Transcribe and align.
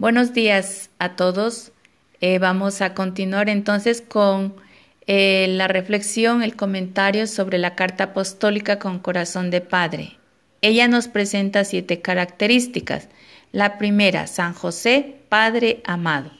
Buenos 0.00 0.32
días 0.32 0.88
a 0.98 1.14
todos. 1.14 1.72
Eh, 2.22 2.38
vamos 2.38 2.80
a 2.80 2.94
continuar 2.94 3.50
entonces 3.50 4.00
con 4.00 4.54
eh, 5.06 5.44
la 5.50 5.68
reflexión, 5.68 6.42
el 6.42 6.56
comentario 6.56 7.26
sobre 7.26 7.58
la 7.58 7.74
carta 7.74 8.04
apostólica 8.04 8.78
con 8.78 8.98
corazón 8.98 9.50
de 9.50 9.60
Padre. 9.60 10.16
Ella 10.62 10.88
nos 10.88 11.08
presenta 11.08 11.64
siete 11.64 12.00
características. 12.00 13.10
La 13.52 13.76
primera, 13.76 14.26
San 14.26 14.54
José, 14.54 15.16
Padre 15.28 15.82
amado. 15.84 16.30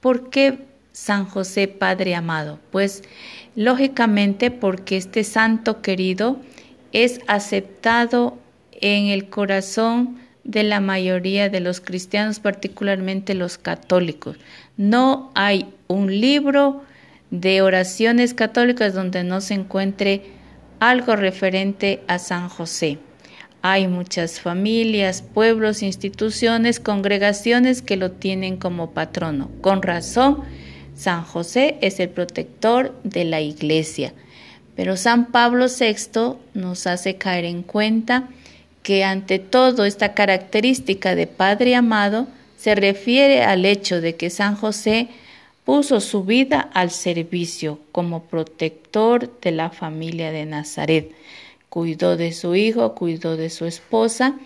¿Por 0.00 0.28
qué 0.28 0.66
San 0.92 1.24
José, 1.24 1.66
Padre 1.66 2.14
amado? 2.14 2.60
Pues 2.70 3.04
lógicamente 3.56 4.50
porque 4.50 4.98
este 4.98 5.24
santo 5.24 5.80
querido 5.80 6.42
es 6.92 7.22
aceptado 7.26 8.38
en 8.82 9.06
el 9.06 9.30
corazón 9.30 10.27
de 10.48 10.62
la 10.62 10.80
mayoría 10.80 11.50
de 11.50 11.60
los 11.60 11.80
cristianos, 11.80 12.40
particularmente 12.40 13.34
los 13.34 13.58
católicos. 13.58 14.38
No 14.78 15.30
hay 15.34 15.66
un 15.88 16.20
libro 16.20 16.82
de 17.30 17.60
oraciones 17.60 18.32
católicas 18.32 18.94
donde 18.94 19.24
no 19.24 19.42
se 19.42 19.52
encuentre 19.52 20.22
algo 20.80 21.16
referente 21.16 22.00
a 22.08 22.18
San 22.18 22.48
José. 22.48 22.98
Hay 23.60 23.88
muchas 23.88 24.40
familias, 24.40 25.20
pueblos, 25.20 25.82
instituciones, 25.82 26.80
congregaciones 26.80 27.82
que 27.82 27.96
lo 27.96 28.12
tienen 28.12 28.56
como 28.56 28.92
patrono. 28.92 29.50
Con 29.60 29.82
razón, 29.82 30.38
San 30.96 31.24
José 31.24 31.76
es 31.82 32.00
el 32.00 32.08
protector 32.08 32.98
de 33.04 33.26
la 33.26 33.42
iglesia. 33.42 34.14
Pero 34.74 34.96
San 34.96 35.26
Pablo 35.26 35.66
VI 35.66 36.38
nos 36.54 36.86
hace 36.86 37.16
caer 37.16 37.44
en 37.44 37.62
cuenta 37.62 38.30
que 38.88 39.04
ante 39.04 39.38
todo 39.38 39.84
esta 39.84 40.14
característica 40.14 41.14
de 41.14 41.26
Padre 41.26 41.74
amado 41.74 42.26
se 42.56 42.74
refiere 42.74 43.42
al 43.42 43.66
hecho 43.66 44.00
de 44.00 44.16
que 44.16 44.30
San 44.30 44.56
José 44.56 45.08
puso 45.66 46.00
su 46.00 46.24
vida 46.24 46.70
al 46.72 46.90
servicio 46.90 47.80
como 47.92 48.22
protector 48.22 49.30
de 49.42 49.50
la 49.50 49.68
familia 49.68 50.32
de 50.32 50.46
Nazaret. 50.46 51.12
Cuidó 51.68 52.16
de 52.16 52.32
su 52.32 52.54
hijo, 52.54 52.94
cuidó 52.94 53.36
de 53.36 53.50
su 53.50 53.66
esposa, 53.66 54.36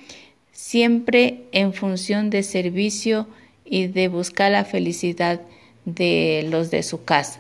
siempre 0.50 1.44
en 1.52 1.72
función 1.72 2.28
de 2.28 2.42
servicio 2.42 3.28
y 3.64 3.86
de 3.86 4.08
buscar 4.08 4.50
la 4.50 4.64
felicidad 4.64 5.40
de 5.84 6.48
los 6.50 6.72
de 6.72 6.82
su 6.82 7.04
casa. 7.04 7.38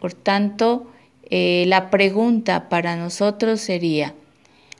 Por 0.00 0.12
tanto, 0.12 0.90
eh, 1.30 1.66
la 1.68 1.88
pregunta 1.88 2.68
para 2.68 2.96
nosotros 2.96 3.60
sería, 3.60 4.12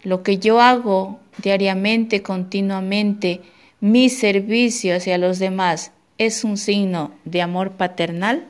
lo 0.06 0.22
que 0.22 0.38
yo 0.38 0.60
hago 0.60 1.18
diariamente, 1.42 2.22
continuamente, 2.22 3.40
mi 3.80 4.08
servicio 4.08 4.94
hacia 4.94 5.18
los 5.18 5.40
demás 5.40 5.90
es 6.16 6.44
un 6.44 6.58
signo 6.58 7.10
de 7.24 7.42
amor 7.42 7.72
paternal? 7.72 8.46